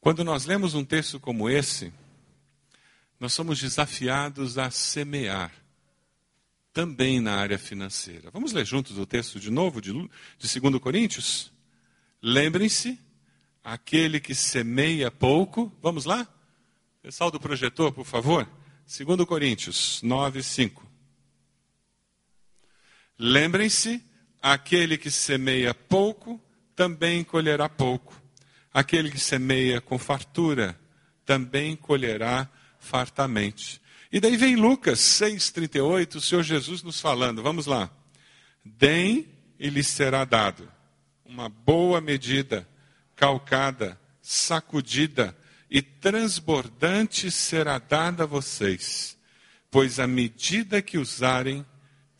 [0.00, 1.92] Quando nós lemos um texto como esse,
[3.18, 5.52] nós somos desafiados a semear,
[6.72, 8.30] também na área financeira.
[8.32, 11.52] Vamos ler juntos o texto de novo, de, de 2 Coríntios?
[12.20, 12.98] Lembrem-se,
[13.62, 16.26] aquele que semeia pouco, vamos lá?
[17.02, 18.48] Pessoal do projetor, por favor.
[18.86, 20.91] 2 Coríntios 9, 5.
[23.18, 24.04] Lembrem-se:
[24.40, 26.40] aquele que semeia pouco
[26.74, 28.20] também colherá pouco.
[28.72, 30.78] Aquele que semeia com fartura
[31.24, 32.48] também colherá
[32.78, 33.80] fartamente.
[34.10, 37.42] E daí vem Lucas 6,38, o Senhor Jesus nos falando.
[37.42, 37.90] Vamos lá.
[38.64, 40.68] Deem e lhes será dado
[41.32, 42.68] uma boa medida,
[43.16, 45.36] calcada, sacudida
[45.70, 49.16] e transbordante será dada a vocês,
[49.70, 51.64] pois a medida que usarem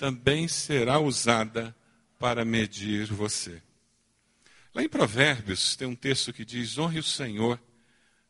[0.02, 1.72] também será usada
[2.18, 3.62] para medir você.
[4.74, 7.56] Lá em Provérbios tem um texto que diz: honre o Senhor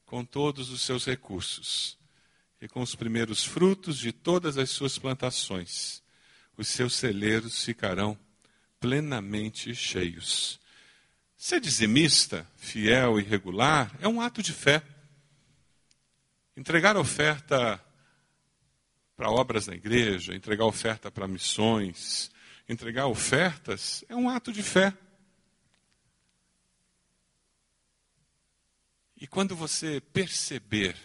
[0.04, 1.96] com todos os seus recursos
[2.60, 6.02] e com os primeiros frutos de todas as suas plantações.
[6.58, 8.18] Os seus celeiros ficarão
[8.78, 10.60] plenamente cheios.
[11.38, 14.82] Ser dizimista, fiel e regular é um ato de fé.
[16.54, 17.82] Entregar oferta
[19.22, 22.28] para obras na igreja, entregar oferta para missões,
[22.68, 24.92] entregar ofertas é um ato de fé.
[29.16, 30.96] E quando você perceber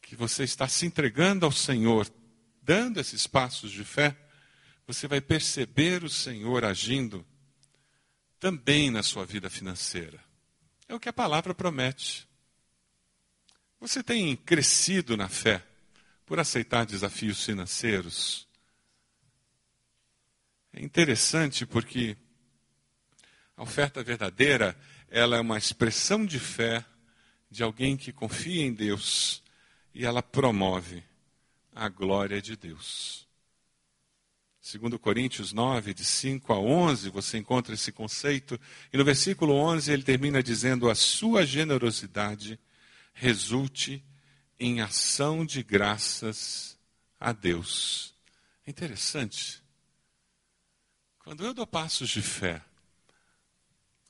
[0.00, 2.10] que você está se entregando ao Senhor,
[2.62, 4.16] dando esses passos de fé,
[4.86, 7.26] você vai perceber o Senhor agindo
[8.40, 10.18] também na sua vida financeira.
[10.88, 12.26] É o que a palavra promete.
[13.78, 15.67] Você tem crescido na fé
[16.28, 18.46] por aceitar desafios financeiros?
[20.74, 22.18] É interessante porque
[23.56, 26.84] a oferta verdadeira, ela é uma expressão de fé
[27.50, 29.42] de alguém que confia em Deus
[29.94, 31.02] e ela promove
[31.74, 33.26] a glória de Deus.
[34.60, 38.60] Segundo Coríntios 9, de 5 a 11, você encontra esse conceito.
[38.92, 42.60] E no versículo 11 ele termina dizendo: A sua generosidade
[43.14, 44.04] resulte
[44.58, 46.78] em ação de graças
[47.18, 48.14] a Deus.
[48.66, 49.62] É interessante.
[51.18, 52.62] Quando eu dou passos de fé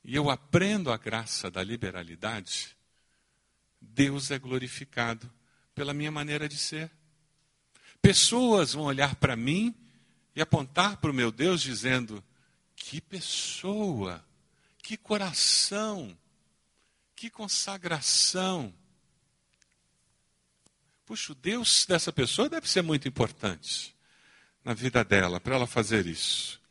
[0.03, 2.75] e eu aprendo a graça da liberalidade,
[3.79, 5.31] Deus é glorificado
[5.75, 6.91] pela minha maneira de ser.
[8.01, 9.75] Pessoas vão olhar para mim
[10.35, 12.23] e apontar para o meu Deus dizendo:
[12.75, 14.25] que pessoa,
[14.81, 16.17] que coração,
[17.15, 18.73] que consagração.
[21.09, 23.95] Puxa, o Deus dessa pessoa deve ser muito importante
[24.63, 26.61] na vida dela, para ela fazer isso.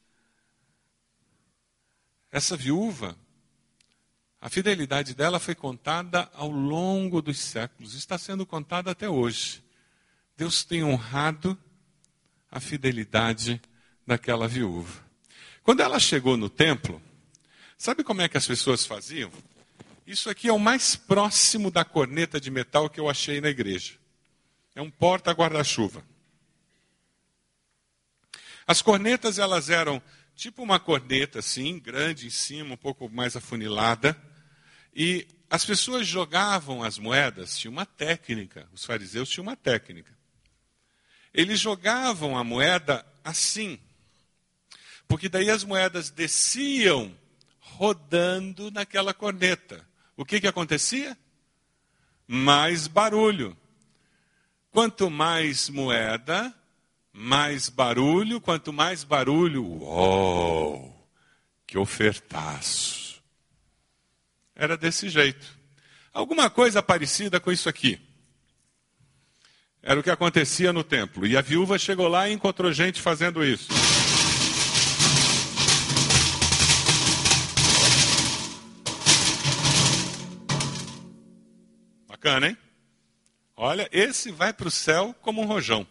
[2.31, 3.19] Essa viúva
[4.41, 9.61] a fidelidade dela foi contada ao longo dos séculos, está sendo contada até hoje.
[10.37, 11.59] Deus tem honrado
[12.49, 13.61] a fidelidade
[14.07, 15.05] daquela viúva.
[15.65, 17.03] Quando ela chegou no templo,
[17.77, 19.33] sabe como é que as pessoas faziam?
[20.07, 23.99] Isso aqui é o mais próximo da corneta de metal que eu achei na igreja.
[24.79, 26.05] É um porta-guarda-chuva.
[28.65, 30.01] As cornetas elas eram
[30.37, 34.17] tipo uma corneta assim, grande em cima, um pouco mais afunilada.
[34.95, 40.17] E as pessoas jogavam as moedas, tinha uma técnica, os fariseus tinham uma técnica.
[41.35, 43.81] Eles jogavam a moeda assim,
[45.09, 47.13] porque daí as moedas desciam
[47.59, 49.85] rodando naquela corneta.
[50.17, 51.19] O que, que acontecia?
[52.29, 53.59] Mais barulho.
[54.71, 56.55] Quanto mais moeda,
[57.13, 61.09] mais barulho, quanto mais barulho, uou,
[61.67, 63.23] que ofertaço.
[64.55, 65.47] Era desse jeito.
[66.13, 67.99] Alguma coisa parecida com isso aqui.
[69.83, 71.27] Era o que acontecia no templo.
[71.27, 73.69] E a viúva chegou lá e encontrou gente fazendo isso.
[82.09, 82.59] Bacana, hein?
[83.61, 85.85] Olha, esse vai para o céu como um rojão.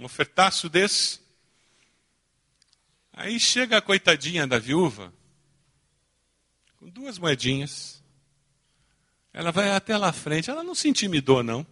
[0.00, 1.20] Um ofertaço desse.
[3.12, 5.12] Aí chega a coitadinha da viúva,
[6.78, 8.02] com duas moedinhas.
[9.34, 10.48] Ela vai até lá à frente.
[10.48, 11.66] Ela não se intimidou, não.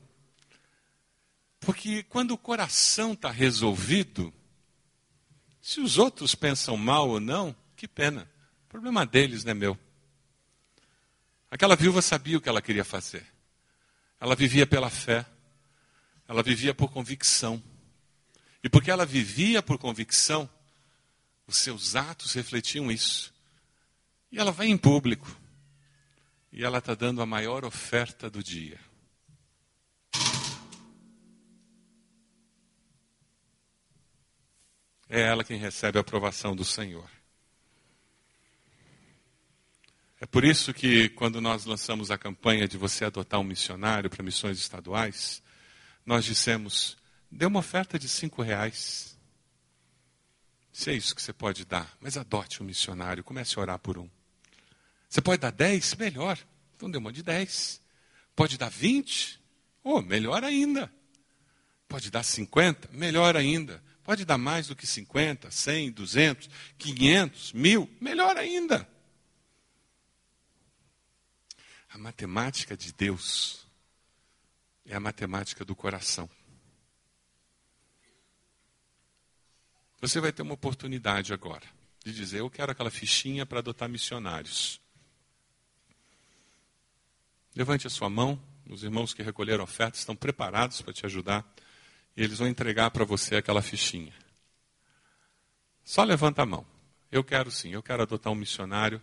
[1.58, 4.34] Porque quando o coração está resolvido,
[5.62, 8.30] se os outros pensam mal ou não, que pena.
[8.66, 9.78] O problema deles não é meu.
[11.50, 13.33] Aquela viúva sabia o que ela queria fazer.
[14.24, 15.26] Ela vivia pela fé.
[16.26, 17.62] Ela vivia por convicção.
[18.62, 20.48] E porque ela vivia por convicção,
[21.46, 23.34] os seus atos refletiam isso.
[24.32, 25.38] E ela vai em público.
[26.50, 28.80] E ela está dando a maior oferta do dia.
[35.06, 37.10] É ela quem recebe a aprovação do Senhor.
[40.24, 44.22] É por isso que, quando nós lançamos a campanha de você adotar um missionário para
[44.22, 45.42] missões estaduais,
[46.06, 46.96] nós dissemos:
[47.30, 49.18] Dê uma oferta de cinco reais.
[50.72, 53.98] Se é isso que você pode dar, mas adote um missionário, comece a orar por
[53.98, 54.08] um.
[55.10, 55.94] Você pode dar dez?
[55.94, 56.38] Melhor.
[56.74, 57.78] Então dê uma de dez.
[58.34, 59.38] Pode dar vinte?
[59.82, 60.90] Oh, melhor ainda.
[61.86, 62.88] Pode dar cinquenta?
[62.90, 63.84] Melhor ainda.
[64.02, 67.94] Pode dar mais do que cinquenta, cem, duzentos, quinhentos, mil?
[68.00, 68.93] Melhor ainda.
[71.94, 73.64] A matemática de Deus
[74.84, 76.28] é a matemática do coração.
[80.00, 81.64] Você vai ter uma oportunidade agora
[82.04, 84.80] de dizer: Eu quero aquela fichinha para adotar missionários.
[87.54, 88.42] Levante a sua mão.
[88.68, 91.48] Os irmãos que recolheram oferta estão preparados para te ajudar.
[92.16, 94.12] E eles vão entregar para você aquela fichinha.
[95.84, 96.66] Só levanta a mão.
[97.12, 99.00] Eu quero sim, eu quero adotar um missionário.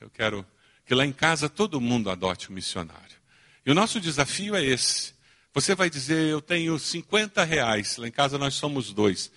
[0.00, 0.44] Eu quero
[0.86, 3.16] que lá em casa todo mundo adote um missionário.
[3.64, 5.12] E o nosso desafio é esse.
[5.52, 7.96] Você vai dizer, eu tenho 50 reais.
[7.96, 9.32] Lá em casa nós somos dois.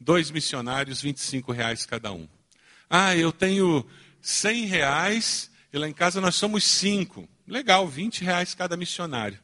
[0.00, 2.28] Dois missionários, 25 reais cada um.
[2.88, 3.86] Ah, eu tenho
[4.20, 7.28] 100 reais e lá em casa nós somos cinco.
[7.46, 9.38] Legal, 20 reais cada missionário.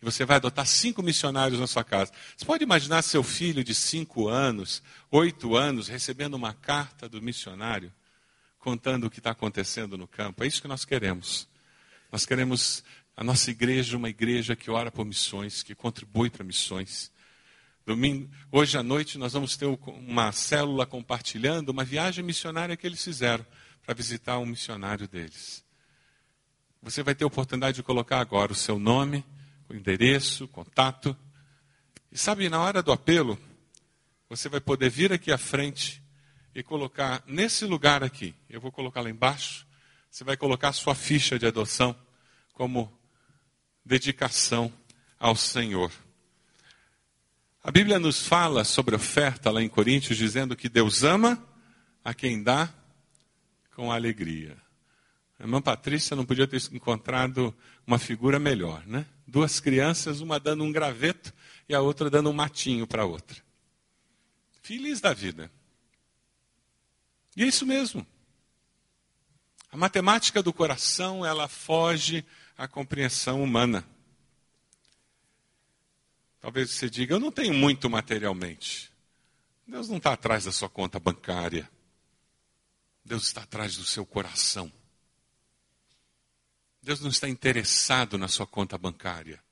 [0.00, 2.12] E você vai adotar cinco missionários na sua casa.
[2.36, 7.92] Você pode imaginar seu filho de cinco anos, oito anos, recebendo uma carta do missionário,
[8.62, 10.44] contando o que está acontecendo no campo?
[10.44, 11.48] É isso que nós queremos.
[12.12, 12.84] Nós queremos
[13.16, 17.10] a nossa igreja, uma igreja que ora por missões, que contribui para missões.
[17.84, 23.02] Domingo, hoje à noite nós vamos ter uma célula compartilhando uma viagem missionária que eles
[23.02, 23.44] fizeram
[23.84, 25.64] para visitar um missionário deles.
[26.80, 29.24] Você vai ter a oportunidade de colocar agora o seu nome,
[29.68, 31.16] o endereço, o contato.
[32.12, 33.36] E sabe, na hora do apelo,
[34.28, 36.01] você vai poder vir aqui à frente
[36.54, 38.34] e colocar nesse lugar aqui.
[38.48, 39.66] Eu vou colocar lá embaixo.
[40.10, 41.96] Você vai colocar sua ficha de adoção
[42.52, 42.92] como
[43.84, 44.72] dedicação
[45.18, 45.90] ao Senhor.
[47.64, 51.42] A Bíblia nos fala sobre oferta lá em Coríntios, dizendo que Deus ama
[52.04, 52.68] a quem dá
[53.74, 54.56] com alegria.
[55.38, 57.54] A irmã Patrícia não podia ter encontrado
[57.86, 59.06] uma figura melhor, né?
[59.26, 61.32] Duas crianças, uma dando um graveto
[61.68, 63.40] e a outra dando um matinho para a outra.
[64.62, 65.50] Feliz da vida.
[67.36, 68.06] E é isso mesmo.
[69.70, 72.24] A matemática do coração, ela foge
[72.56, 73.86] à compreensão humana.
[76.40, 78.92] Talvez você diga, eu não tenho muito materialmente.
[79.66, 81.70] Deus não está atrás da sua conta bancária.
[83.04, 84.70] Deus está atrás do seu coração.
[86.82, 89.42] Deus não está interessado na sua conta bancária,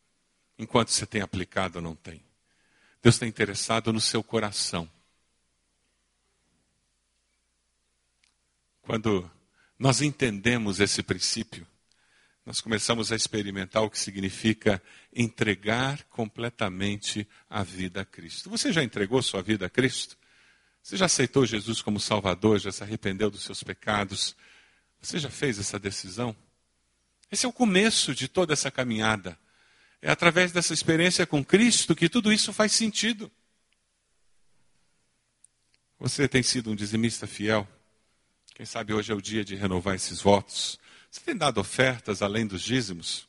[0.58, 2.20] enquanto você tem aplicado ou não tem.
[3.00, 4.90] Deus está interessado no seu coração.
[8.90, 9.30] Quando
[9.78, 11.64] nós entendemos esse princípio,
[12.44, 14.82] nós começamos a experimentar o que significa
[15.14, 18.50] entregar completamente a vida a Cristo.
[18.50, 20.18] Você já entregou sua vida a Cristo?
[20.82, 22.58] Você já aceitou Jesus como Salvador?
[22.58, 24.34] Já se arrependeu dos seus pecados?
[25.00, 26.34] Você já fez essa decisão?
[27.30, 29.38] Esse é o começo de toda essa caminhada.
[30.02, 33.30] É através dessa experiência com Cristo que tudo isso faz sentido.
[36.00, 37.68] Você tem sido um dizimista fiel?
[38.60, 40.78] Quem sabe hoje é o dia de renovar esses votos.
[41.10, 43.26] Você tem dado ofertas além dos dízimos?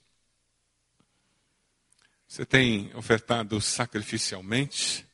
[2.27, 5.07] Você tem ofertado sacrificialmente?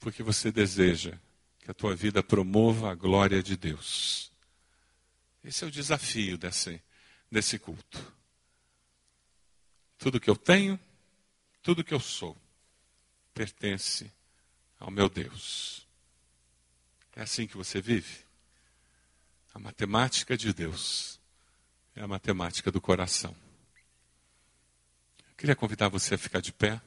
[0.00, 1.16] porque você deseja
[1.60, 4.32] que a tua vida promova a glória de Deus.
[5.44, 6.82] Esse é o desafio desse,
[7.30, 8.12] desse culto.
[9.96, 10.76] Tudo que eu tenho,
[11.62, 12.36] tudo que eu sou,
[13.32, 14.10] pertence
[14.76, 15.86] ao meu Deus.
[17.14, 18.26] É assim que você vive?
[19.58, 21.18] A matemática de Deus
[21.96, 23.34] é a matemática do coração.
[25.18, 26.80] Eu queria convidar você a ficar de pé.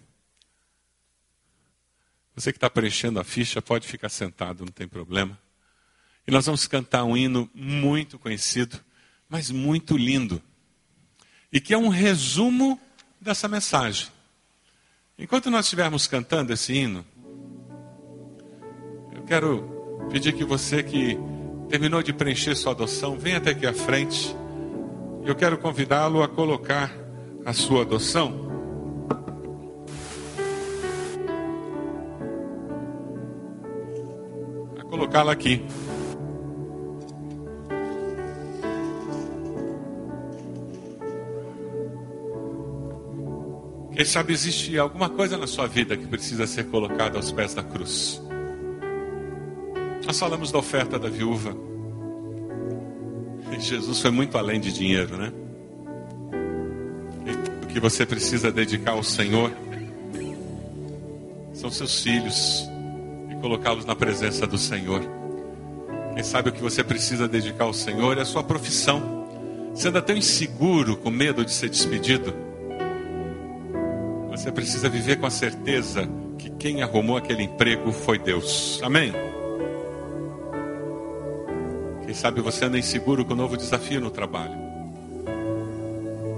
[2.34, 5.38] Você que está preenchendo a ficha pode ficar sentado, não tem problema.
[6.26, 8.80] E nós vamos cantar um hino muito conhecido,
[9.28, 10.42] mas muito lindo.
[11.52, 12.80] E que é um resumo
[13.20, 14.08] dessa mensagem.
[15.20, 17.06] Enquanto nós estivermos cantando esse hino,
[19.14, 21.18] eu quero pedir que você que
[21.72, 24.36] terminou de preencher sua adoção, venha até aqui à frente.
[25.26, 26.94] Eu quero convidá-lo a colocar
[27.46, 28.52] a sua adoção
[34.90, 35.66] colocá-la aqui.
[43.94, 47.64] Quem sabe existe alguma coisa na sua vida que precisa ser colocada aos pés da
[47.64, 48.22] cruz.
[50.12, 51.56] Nós falamos da oferta da viúva.
[53.50, 55.32] E Jesus foi muito além de dinheiro, né?
[57.26, 59.50] E o que você precisa dedicar ao Senhor
[61.54, 62.70] são seus filhos,
[63.40, 65.02] colocá-los na presença do Senhor.
[66.14, 69.26] Quem sabe o que você precisa dedicar ao Senhor é a sua profissão.
[69.74, 72.34] Você anda tão inseguro, com medo de ser despedido.
[74.30, 76.06] Você precisa viver com a certeza
[76.38, 78.78] que quem arrumou aquele emprego foi Deus.
[78.84, 79.31] Amém?
[82.12, 84.52] Quem sabe você anda inseguro com um novo desafio no trabalho.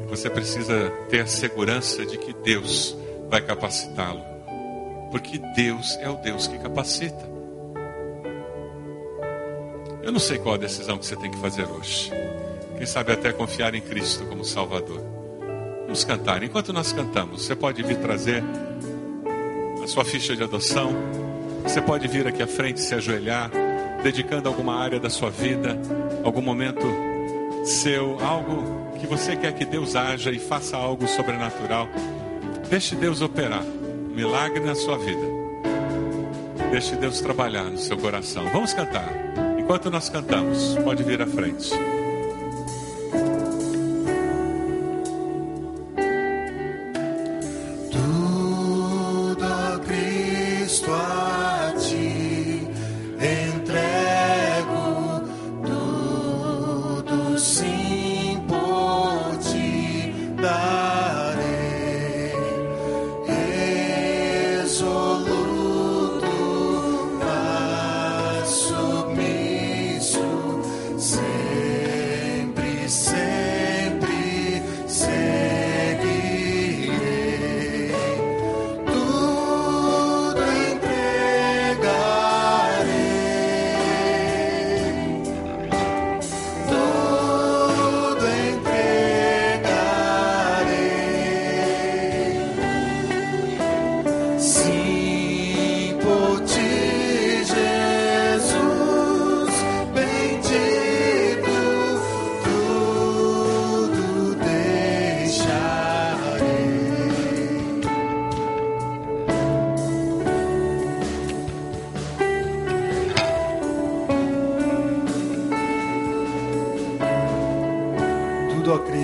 [0.08, 2.96] Você precisa ter a segurança de que Deus
[3.28, 4.22] vai capacitá-lo.
[5.10, 7.28] Porque Deus é o Deus que capacita.
[10.04, 12.12] Eu não sei qual a decisão que você tem que fazer hoje.
[12.78, 15.02] Quem sabe até confiar em Cristo como Salvador.
[15.86, 16.44] Vamos cantar.
[16.44, 18.44] Enquanto nós cantamos, você pode vir trazer
[19.84, 20.94] a sua ficha de adoção.
[21.64, 23.62] Você pode vir aqui à frente se ajoelhar.
[24.04, 25.80] Dedicando alguma área da sua vida,
[26.24, 26.86] algum momento
[27.64, 31.88] seu, algo que você quer que Deus haja e faça algo sobrenatural.
[32.70, 35.26] Deixe Deus operar milagre na sua vida.
[36.70, 38.43] Deixe Deus trabalhar no seu coração.
[38.51, 39.10] Vamos cantar.
[39.58, 41.72] Enquanto nós cantamos, pode vir à frente.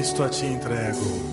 [0.10, 1.29] Cristo a ti entrego.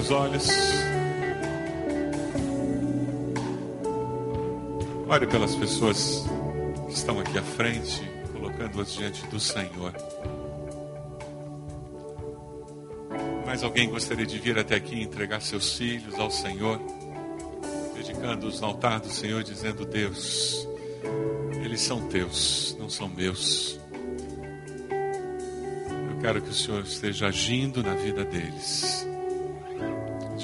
[0.00, 0.48] Seus olhos.
[5.06, 6.24] Ore pelas pessoas
[6.86, 9.92] que estão aqui à frente, colocando-as diante do Senhor.
[13.44, 16.80] Mais alguém gostaria de vir até aqui entregar seus filhos ao Senhor,
[17.94, 20.66] dedicando-os no altar do Senhor, dizendo: Deus,
[21.62, 23.78] eles são teus, não são meus.
[26.10, 28.99] Eu quero que o Senhor esteja agindo na vida deles de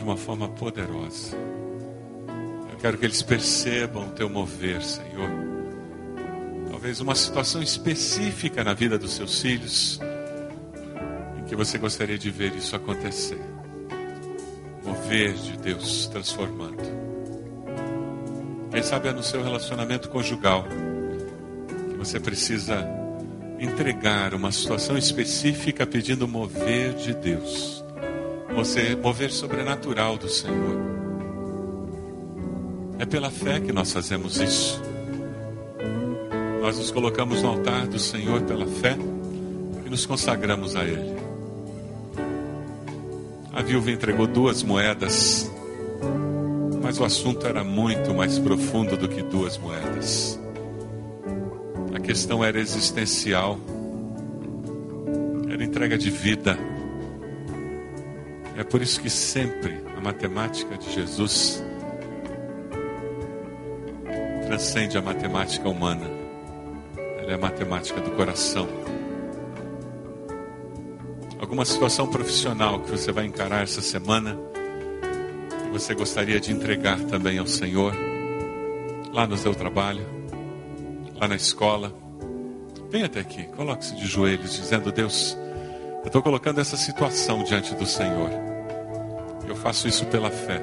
[0.07, 1.37] uma forma poderosa.
[2.71, 5.29] Eu quero que eles percebam o teu mover, Senhor.
[6.71, 9.99] Talvez uma situação específica na vida dos seus filhos
[11.41, 13.41] em que você gostaria de ver isso acontecer.
[14.85, 16.85] Mover de Deus transformando.
[18.71, 20.67] Quem sabe é no seu relacionamento conjugal
[21.91, 22.87] que você precisa
[23.59, 27.86] entregar uma situação específica pedindo mover de Deus.
[28.57, 30.81] Você mover sobrenatural do Senhor.
[32.99, 34.83] É pela fé que nós fazemos isso.
[36.63, 38.97] Nós nos colocamos no altar do Senhor pela fé
[39.85, 41.17] e nos consagramos a Ele.
[43.53, 45.53] A viúva entregou duas moedas,
[46.83, 50.41] mas o assunto era muito mais profundo do que duas moedas.
[51.95, 53.59] A questão era existencial,
[55.51, 56.59] era entrega de vida.
[58.57, 61.63] É por isso que sempre a matemática de Jesus
[64.47, 66.07] transcende a matemática humana.
[67.19, 68.67] Ela é a matemática do coração.
[71.39, 74.39] Alguma situação profissional que você vai encarar essa semana,
[75.65, 77.95] que você gostaria de entregar também ao Senhor,
[79.13, 80.07] lá no seu trabalho,
[81.21, 81.95] lá na escola.
[82.91, 85.37] Venha até aqui, coloque-se de joelhos, dizendo: Deus,
[86.07, 88.31] eu estou colocando essa situação diante do Senhor.
[89.49, 90.63] Eu faço isso pela fé.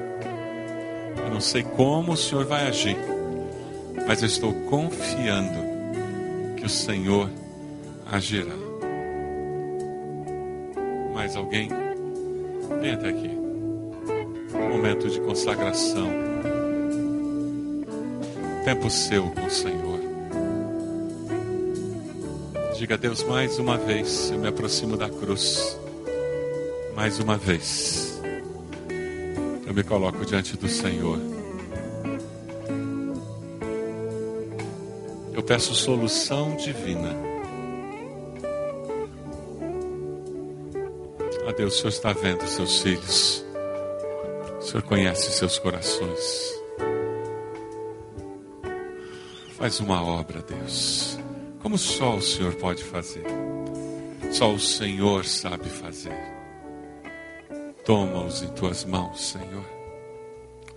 [1.18, 2.96] Eu não sei como o Senhor vai agir,
[4.06, 5.58] mas eu estou confiando
[6.56, 7.28] que o Senhor
[8.10, 8.54] agirá.
[11.12, 11.68] Mais alguém?
[12.80, 13.38] Vem até aqui.
[14.50, 16.08] Momento de consagração.
[18.64, 19.93] Tempo seu com o Senhor.
[22.76, 25.78] Diga a Deus mais uma vez, eu me aproximo da cruz.
[26.96, 28.20] Mais uma vez.
[29.64, 31.18] Eu me coloco diante do Senhor.
[35.32, 37.14] Eu peço solução divina.
[41.46, 43.44] A Deus, o Senhor está vendo seus filhos.
[44.58, 46.54] O Senhor conhece seus corações.
[49.56, 51.13] Faz uma obra, Deus,
[51.64, 53.24] como só o Senhor pode fazer.
[54.30, 56.14] Só o Senhor sabe fazer.
[57.86, 59.64] Toma-os em tuas mãos, Senhor.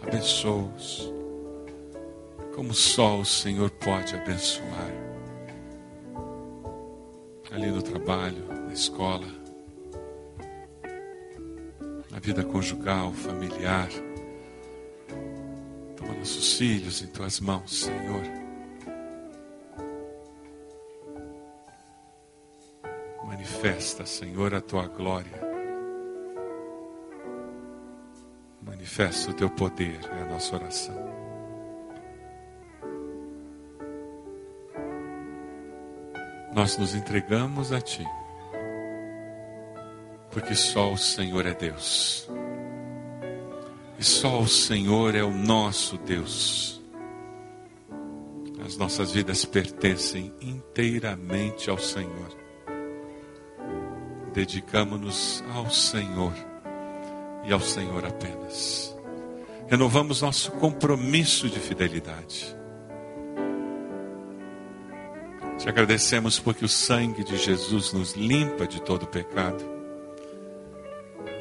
[0.02, 1.12] Abençoa-os.
[2.56, 4.94] Como só o Senhor pode abençoar.
[7.52, 9.28] Ali no trabalho, na escola,
[12.10, 13.90] na vida conjugal, familiar.
[15.98, 18.47] Toma nossos filhos em tuas mãos, Senhor.
[23.68, 25.42] Manifesta, Senhor, a tua glória.
[28.62, 30.96] Manifesta o teu poder, é a nossa oração.
[36.54, 38.06] Nós nos entregamos a Ti,
[40.32, 42.30] porque só o Senhor é Deus,
[44.00, 46.82] e só o Senhor é o nosso Deus.
[48.66, 52.47] As nossas vidas pertencem inteiramente ao Senhor.
[54.38, 56.32] Dedicamos-nos ao Senhor
[57.44, 58.96] e ao Senhor apenas.
[59.68, 62.56] Renovamos nosso compromisso de fidelidade.
[65.58, 69.66] Te agradecemos porque o sangue de Jesus nos limpa de todo pecado.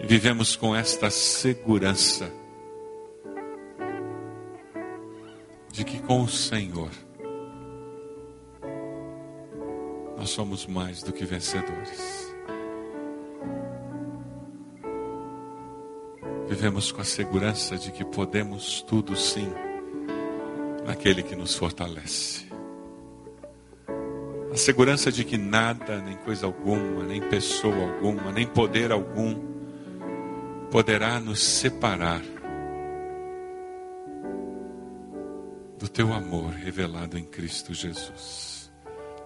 [0.02, 2.32] E vivemos com esta segurança
[5.70, 6.90] de que com o Senhor
[10.16, 12.25] nós somos mais do que vencedores.
[16.48, 19.48] Vivemos com a segurança de que podemos tudo sim
[20.86, 22.46] naquele que nos fortalece.
[24.52, 29.34] A segurança de que nada, nem coisa alguma, nem pessoa alguma, nem poder algum
[30.70, 32.22] poderá nos separar
[35.78, 38.72] do teu amor revelado em Cristo Jesus.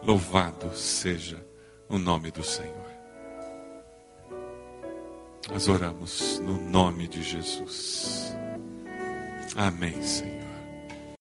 [0.02, 1.44] Louvado seja
[1.88, 2.89] o nome do Senhor.
[5.48, 8.36] Nós oramos no nome de Jesus.
[9.56, 10.39] Amém, Senhor.